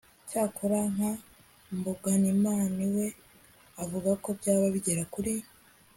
[0.29, 1.19] cyakora nka g.
[1.95, 3.07] mbonimana we
[3.83, 5.33] avugako byaba bigera kuri